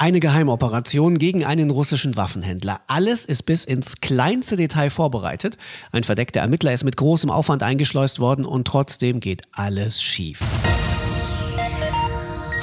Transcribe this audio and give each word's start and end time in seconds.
Eine 0.00 0.20
Geheimoperation 0.20 1.18
gegen 1.18 1.44
einen 1.44 1.70
russischen 1.70 2.16
Waffenhändler. 2.16 2.82
Alles 2.86 3.24
ist 3.24 3.42
bis 3.46 3.64
ins 3.64 4.00
kleinste 4.00 4.54
Detail 4.54 4.90
vorbereitet. 4.90 5.58
Ein 5.90 6.04
verdeckter 6.04 6.38
Ermittler 6.38 6.72
ist 6.72 6.84
mit 6.84 6.96
großem 6.96 7.30
Aufwand 7.30 7.64
eingeschleust 7.64 8.20
worden 8.20 8.44
und 8.44 8.68
trotzdem 8.68 9.18
geht 9.18 9.42
alles 9.50 10.00
schief. 10.00 10.38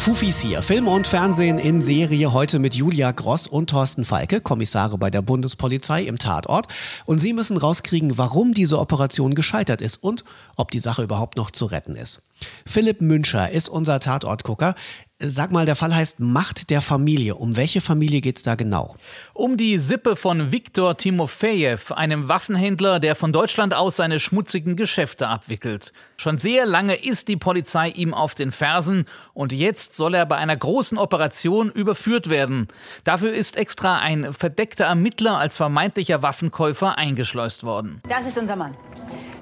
Fufis 0.05 0.39
hier. 0.39 0.61
Film 0.61 0.87
und 0.87 1.07
Fernsehen 1.07 1.57
in 1.57 1.81
Serie 1.81 2.31
heute 2.31 2.59
mit 2.59 2.75
Julia 2.75 3.11
Gross 3.11 3.47
und 3.47 3.72
Thorsten 3.72 4.06
Falke, 4.06 4.40
Kommissare 4.40 4.99
bei 4.99 5.10
der 5.10 5.24
Bundespolizei 5.24 6.04
im 6.04 6.20
Tatort. 6.20 6.67
Und 7.06 7.17
sie 7.17 7.33
müssen 7.33 7.58
rauskriegen, 7.58 8.15
warum 8.15 8.54
diese 8.54 8.78
Operation 8.78 9.33
gescheitert 9.33 9.81
ist 9.81 9.97
und 10.04 10.24
ob 10.58 10.70
die 10.70 10.79
Sache 10.79 11.02
überhaupt 11.02 11.38
noch 11.38 11.49
zu 11.49 11.65
retten 11.65 11.96
ist. 11.96 12.29
Philipp 12.67 13.02
Münscher 13.02 13.49
ist 13.49 13.67
unser 13.67 13.99
Tatortgucker. 13.99 14.76
Sag 15.17 15.53
mal, 15.53 15.65
der 15.65 15.77
Fall 15.77 15.95
heißt 15.95 16.20
Macht 16.20 16.70
der 16.70 16.81
Familie. 16.81 17.35
Um 17.35 17.55
welche 17.55 17.79
Familie 17.79 18.20
geht 18.20 18.35
es 18.35 18.43
da 18.43 18.55
genau? 18.55 18.97
Um 19.33 19.55
die 19.55 19.79
Sippe 19.79 20.17
von 20.17 20.51
Viktor 20.51 20.97
Timofejew, 20.97 21.93
einem 21.95 22.27
Waffenhändler, 22.27 22.99
der 22.99 23.15
von 23.15 23.31
Deutschland 23.31 23.73
aus 23.73 23.95
seine 23.95 24.20
schmutzigen 24.20 24.75
Geschäfte 24.75 25.29
abwickelt. 25.29 25.93
Schon 26.17 26.37
sehr 26.37 26.65
lange 26.65 26.95
ist 26.95 27.29
die 27.29 27.37
Polizei 27.37 27.91
ihm 27.91 28.13
auf 28.13 28.35
den 28.35 28.51
Fersen 28.51 29.05
und 29.33 29.53
jetzt 29.53 29.95
soll 29.95 30.15
er 30.15 30.25
bei 30.25 30.35
einer 30.35 30.57
großen 30.57 30.97
Operation 30.97 31.71
überführt 31.71 32.29
werden. 32.29 32.67
Dafür 33.05 33.31
ist 33.31 33.55
extra 33.55 33.99
ein 33.99 34.34
verdeckter 34.34 34.84
Ermittler 34.84 35.37
als 35.37 35.55
vermeintlicher 35.55 36.23
Waffenkäufer 36.23 36.97
eingeschleust 36.97 37.63
worden. 37.63 38.01
Das 38.09 38.27
ist 38.27 38.37
unser 38.37 38.57
Mann. 38.57 38.75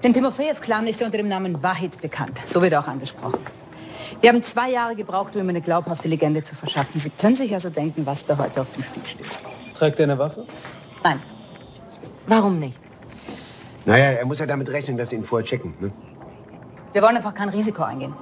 Den 0.03 0.14
Timofejew-Clan 0.14 0.86
ist 0.86 1.02
er 1.02 1.08
unter 1.08 1.17
dem 1.17 1.30
Namen 1.30 1.64
Wahid 1.64 2.00
bekannt. 2.00 2.40
So 2.45 2.62
wird 2.62 2.73
er 2.73 2.81
auch 2.81 2.88
angesprochen. 2.88 3.40
Wir 4.23 4.30
haben 4.30 4.41
zwei 4.41 4.72
Jahre 4.72 4.95
gebraucht, 4.95 5.36
um 5.36 5.41
ihm 5.41 5.50
eine 5.50 5.59
glaubhafte 5.59 6.08
Legende 6.08 6.41
zu 6.41 6.55
verschaffen. 6.55 6.98
Sie 6.98 7.09
können 7.09 7.36
sich 7.36 7.54
also 7.54 7.70
denken, 7.70 8.05
was 8.05 8.26
da 8.26 8.38
heute 8.38 8.62
auf 8.62 8.72
dem 8.72 8.81
Spiel 8.81 9.05
steht. 9.05 9.27
Trägt 9.73 10.00
er 10.00 10.04
eine 10.04 10.18
Waffe? 10.18 10.45
Nein. 11.04 11.22
Warum 12.28 12.58
nicht? 12.58 12.80
Naja, 13.83 14.11
er 14.11 14.25
muss 14.25 14.39
ja 14.39 14.45
damit 14.45 14.70
rechnen, 14.70 14.95
dass 14.95 15.09
sie 15.09 15.17
ihn 15.17 15.25
vorher 15.25 15.45
checken. 15.45 15.73
Ne? 15.81 15.92
Wir 16.94 17.02
wollen 17.02 17.17
einfach 17.17 17.33
kein 17.33 17.50
Risiko 17.50 17.83
eingehen. 17.83 18.14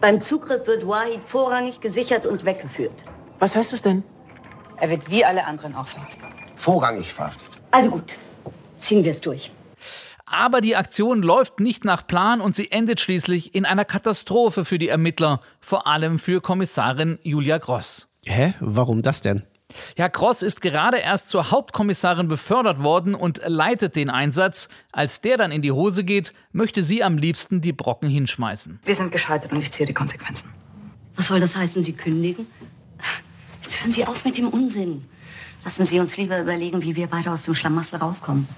Beim 0.00 0.20
Zugriff 0.20 0.66
wird 0.66 0.88
Wahid 0.88 1.22
vorrangig 1.22 1.80
gesichert 1.80 2.26
und 2.26 2.44
weggeführt. 2.44 3.04
Was 3.38 3.54
heißt 3.54 3.72
das 3.72 3.82
denn? 3.82 4.02
Er 4.78 4.90
wird 4.90 5.08
wie 5.08 5.24
alle 5.24 5.46
anderen 5.46 5.76
auch 5.76 5.86
verhaftet. 5.86 6.30
Vorrangig 6.56 7.14
verhaftet. 7.14 7.46
Also 7.70 7.90
gut, 7.90 8.18
ziehen 8.76 9.04
wir 9.04 9.12
es 9.12 9.20
durch. 9.20 9.52
Aber 10.30 10.60
die 10.60 10.76
Aktion 10.76 11.22
läuft 11.22 11.60
nicht 11.60 11.84
nach 11.84 12.06
Plan 12.06 12.40
und 12.40 12.54
sie 12.54 12.70
endet 12.70 13.00
schließlich 13.00 13.54
in 13.54 13.64
einer 13.64 13.84
Katastrophe 13.84 14.64
für 14.64 14.78
die 14.78 14.88
Ermittler, 14.88 15.40
vor 15.60 15.86
allem 15.86 16.18
für 16.18 16.40
Kommissarin 16.40 17.18
Julia 17.22 17.58
Gross. 17.58 18.08
Hä? 18.26 18.54
Warum 18.60 19.02
das 19.02 19.22
denn? 19.22 19.42
Ja, 19.96 20.08
Gross 20.08 20.42
ist 20.42 20.62
gerade 20.62 20.98
erst 20.98 21.28
zur 21.28 21.50
Hauptkommissarin 21.50 22.28
befördert 22.28 22.82
worden 22.82 23.14
und 23.14 23.42
leitet 23.44 23.96
den 23.96 24.10
Einsatz. 24.10 24.68
Als 24.92 25.20
der 25.20 25.36
dann 25.36 25.52
in 25.52 25.62
die 25.62 25.72
Hose 25.72 26.04
geht, 26.04 26.32
möchte 26.52 26.82
sie 26.82 27.02
am 27.02 27.18
liebsten 27.18 27.60
die 27.60 27.72
Brocken 27.72 28.08
hinschmeißen. 28.08 28.80
Wir 28.84 28.94
sind 28.94 29.12
gescheitert 29.12 29.52
und 29.52 29.60
ich 29.60 29.70
ziehe 29.70 29.86
die 29.86 29.94
Konsequenzen. 29.94 30.50
Was 31.16 31.26
soll 31.26 31.40
das 31.40 31.56
heißen, 31.56 31.82
Sie 31.82 31.92
kündigen? 31.92 32.46
Jetzt 33.62 33.82
hören 33.82 33.92
Sie 33.92 34.06
auf 34.06 34.24
mit 34.24 34.38
dem 34.38 34.48
Unsinn. 34.48 35.04
Lassen 35.64 35.84
Sie 35.84 35.98
uns 36.00 36.16
lieber 36.16 36.40
überlegen, 36.40 36.80
wie 36.82 36.96
wir 36.96 37.08
beide 37.08 37.30
aus 37.30 37.42
dem 37.42 37.54
Schlamassel 37.54 37.98
rauskommen. 37.98 38.48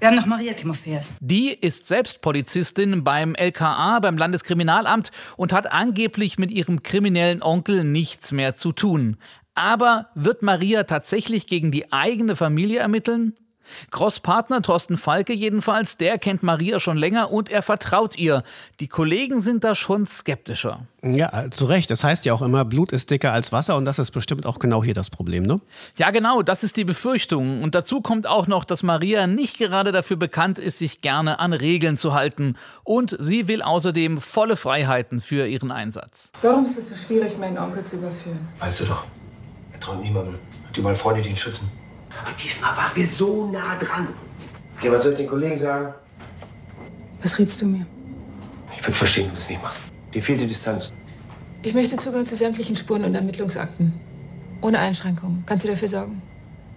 Wir 0.00 0.08
haben 0.08 0.16
noch 0.16 0.24
Maria 0.24 0.54
Timofejew. 0.54 1.00
Die 1.20 1.52
ist 1.52 1.86
selbst 1.86 2.22
Polizistin 2.22 3.04
beim 3.04 3.34
LKA, 3.34 4.00
beim 4.00 4.16
Landeskriminalamt 4.16 5.12
und 5.36 5.52
hat 5.52 5.70
angeblich 5.70 6.38
mit 6.38 6.50
ihrem 6.50 6.82
kriminellen 6.82 7.42
Onkel 7.42 7.84
nichts 7.84 8.32
mehr 8.32 8.54
zu 8.54 8.72
tun. 8.72 9.18
Aber 9.54 10.08
wird 10.14 10.42
Maria 10.42 10.84
tatsächlich 10.84 11.46
gegen 11.46 11.70
die 11.70 11.92
eigene 11.92 12.34
Familie 12.34 12.78
ermitteln? 12.78 13.34
Cross-Partner 13.90 14.62
Thorsten 14.62 14.96
Falke 14.96 15.32
jedenfalls, 15.32 15.96
der 15.96 16.18
kennt 16.18 16.42
Maria 16.42 16.80
schon 16.80 16.96
länger 16.96 17.30
und 17.30 17.48
er 17.48 17.62
vertraut 17.62 18.16
ihr. 18.16 18.42
Die 18.80 18.88
Kollegen 18.88 19.40
sind 19.40 19.64
da 19.64 19.74
schon 19.74 20.06
skeptischer. 20.06 20.86
Ja, 21.02 21.50
zu 21.50 21.64
Recht. 21.64 21.90
Das 21.90 22.04
heißt 22.04 22.24
ja 22.26 22.34
auch 22.34 22.42
immer, 22.42 22.64
Blut 22.64 22.92
ist 22.92 23.10
dicker 23.10 23.32
als 23.32 23.52
Wasser 23.52 23.76
und 23.76 23.84
das 23.86 23.98
ist 23.98 24.10
bestimmt 24.10 24.44
auch 24.44 24.58
genau 24.58 24.84
hier 24.84 24.92
das 24.92 25.08
Problem, 25.08 25.44
ne? 25.44 25.58
Ja, 25.96 26.10
genau, 26.10 26.42
das 26.42 26.62
ist 26.62 26.76
die 26.76 26.84
Befürchtung. 26.84 27.62
Und 27.62 27.74
dazu 27.74 28.02
kommt 28.02 28.26
auch 28.26 28.46
noch, 28.46 28.64
dass 28.64 28.82
Maria 28.82 29.26
nicht 29.26 29.58
gerade 29.58 29.92
dafür 29.92 30.16
bekannt 30.16 30.58
ist, 30.58 30.78
sich 30.78 31.00
gerne 31.00 31.38
an 31.38 31.52
Regeln 31.52 31.96
zu 31.96 32.12
halten. 32.12 32.56
Und 32.84 33.16
sie 33.18 33.48
will 33.48 33.62
außerdem 33.62 34.20
volle 34.20 34.56
Freiheiten 34.56 35.20
für 35.20 35.46
ihren 35.46 35.70
Einsatz. 35.70 36.32
Warum 36.42 36.64
ist 36.64 36.78
es 36.78 36.90
so 36.90 36.94
schwierig, 36.94 37.38
meinen 37.38 37.58
Onkel 37.58 37.82
zu 37.84 37.96
überführen? 37.96 38.38
Weißt 38.58 38.80
du 38.80 38.84
doch, 38.84 39.04
er 39.72 39.80
traut 39.80 40.02
niemandem. 40.02 40.34
Hat 40.68 40.76
überall 40.76 40.96
Freunde, 40.96 41.22
die 41.22 41.30
ihn 41.30 41.36
schützen. 41.36 41.70
Aber 42.10 42.32
diesmal 42.42 42.76
waren 42.76 42.94
wir 42.94 43.06
so 43.06 43.50
nah 43.50 43.76
dran. 43.76 44.08
Okay, 44.78 44.90
was 44.90 45.02
soll 45.02 45.12
ich 45.12 45.18
den 45.18 45.28
Kollegen 45.28 45.58
sagen? 45.58 45.94
Was 47.22 47.38
rätst 47.38 47.60
du 47.60 47.66
mir? 47.66 47.86
Ich 48.76 48.82
würde 48.82 48.96
verstehen, 48.96 49.26
wenn 49.26 49.34
du 49.34 49.36
das 49.36 49.48
nicht 49.48 49.62
machst. 49.62 49.80
Dir 50.14 50.22
fehlt 50.22 50.40
die 50.40 50.46
Distanz. 50.46 50.92
Ich 51.62 51.74
möchte 51.74 51.96
Zugang 51.98 52.24
zu 52.24 52.34
sämtlichen 52.34 52.76
Spuren 52.76 53.04
und 53.04 53.14
Ermittlungsakten. 53.14 54.00
Ohne 54.62 54.78
Einschränkungen. 54.78 55.44
Kannst 55.46 55.64
du 55.64 55.68
dafür 55.68 55.88
sorgen? 55.88 56.22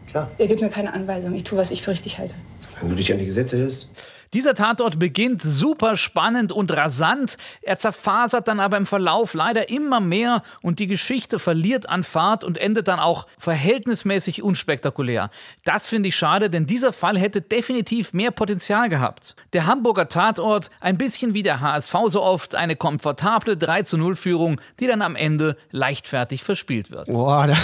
Klar. 0.10 0.30
Ihr 0.38 0.48
gebt 0.48 0.62
mir 0.62 0.70
keine 0.70 0.94
Anweisung. 0.94 1.34
Ich 1.34 1.44
tue, 1.44 1.58
was 1.58 1.72
ich 1.72 1.82
für 1.82 1.92
richtig 1.92 2.18
halte. 2.20 2.36
Solange 2.60 2.90
du 2.90 2.96
dich 2.98 3.12
an 3.12 3.20
die 3.20 3.26
Gesetze 3.26 3.58
hältst. 3.58 3.88
Dieser 4.34 4.56
Tatort 4.56 4.98
beginnt 4.98 5.42
super 5.44 5.96
spannend 5.96 6.52
und 6.52 6.76
rasant, 6.76 7.38
er 7.62 7.78
zerfasert 7.78 8.48
dann 8.48 8.60
aber 8.60 8.78
im 8.78 8.86
Verlauf 8.86 9.36
leider 9.36 9.70
immer 9.70 10.00
mehr 10.00 10.42
und 10.62 10.80
die 10.80 10.88
Geschichte 10.88 11.38
verliert 11.38 11.88
an 11.88 12.04
Fahrt 12.04 12.44
und 12.44 12.58
endet 12.58 12.88
dann 12.88 13.00
auch 13.00 13.28
verhältnismäßig 13.38 14.42
unspektakulär. 14.42 15.30
Das 15.64 15.88
finde 15.88 16.10
ich 16.10 16.16
schade, 16.16 16.50
denn 16.50 16.66
dieser 16.66 16.94
Fall 16.94 17.18
hätte 17.18 17.42
definitiv 17.42 18.14
mehr 18.14 18.32
Potenzial 18.32 18.90
gehabt. 18.90 19.36
Der 19.54 19.68
Hamburger 19.68 20.10
Tatort, 20.10 20.70
ein 20.82 20.98
bisschen 20.98 21.34
wie 21.34 21.44
der 21.44 21.62
HSV 21.62 21.94
so 22.08 22.24
oft, 22.24 22.56
eine 22.56 22.76
komfortable 22.76 23.56
3 23.56 23.84
zu 23.84 23.98
0 23.98 24.16
Führung, 24.16 24.60
die 24.80 24.88
dann 24.88 25.02
am 25.04 25.16
Ende 25.16 25.58
leichtfertig 25.72 26.44
verspielt 26.44 26.90
wird. 26.90 27.08
Boah, 27.08 27.56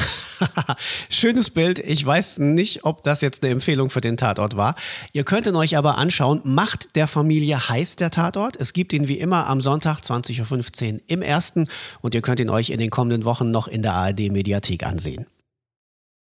schönes 1.09 1.49
Bild. 1.49 1.79
Ich 1.79 2.05
weiß 2.05 2.39
nicht, 2.39 2.85
ob 2.85 3.03
das 3.03 3.21
jetzt 3.21 3.43
eine 3.43 3.51
Empfehlung 3.53 3.89
für 3.89 4.01
den 4.01 4.17
Tatort 4.17 4.55
war. 4.55 4.75
Ihr 5.13 5.23
könnt 5.23 5.47
ihn 5.47 5.55
euch 5.55 5.77
aber 5.77 5.97
anschauen. 5.97 6.41
Macht 6.61 6.97
der 6.97 7.07
Familie 7.07 7.69
heißt 7.69 8.01
der 8.01 8.11
Tatort. 8.11 8.57
Es 8.57 8.73
gibt 8.73 8.91
ihn 8.91 9.07
wie 9.07 9.17
immer 9.17 9.47
am 9.47 9.61
Sonntag 9.61 10.01
20.15 10.01 10.93
Uhr 10.93 10.99
im 11.07 11.21
ersten 11.21 11.69
und 12.01 12.13
ihr 12.13 12.21
könnt 12.21 12.41
ihn 12.41 12.49
euch 12.49 12.69
in 12.69 12.79
den 12.79 12.89
kommenden 12.89 13.23
Wochen 13.23 13.49
noch 13.49 13.69
in 13.69 13.81
der 13.81 13.93
ARD 13.93 14.29
Mediathek 14.29 14.85
ansehen. 14.85 15.25